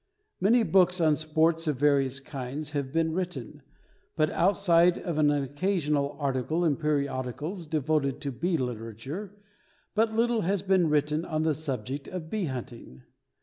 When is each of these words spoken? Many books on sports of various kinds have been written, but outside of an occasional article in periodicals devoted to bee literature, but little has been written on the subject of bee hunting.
Many 0.39 0.63
books 0.63 0.99
on 0.99 1.15
sports 1.15 1.67
of 1.67 1.77
various 1.77 2.19
kinds 2.19 2.71
have 2.71 2.91
been 2.91 3.13
written, 3.13 3.61
but 4.15 4.31
outside 4.31 4.97
of 4.97 5.19
an 5.19 5.29
occasional 5.29 6.17
article 6.19 6.65
in 6.65 6.75
periodicals 6.75 7.67
devoted 7.67 8.19
to 8.21 8.31
bee 8.31 8.57
literature, 8.57 9.37
but 9.93 10.11
little 10.11 10.41
has 10.41 10.63
been 10.63 10.89
written 10.89 11.23
on 11.23 11.43
the 11.43 11.53
subject 11.53 12.07
of 12.07 12.31
bee 12.31 12.45
hunting. 12.45 13.03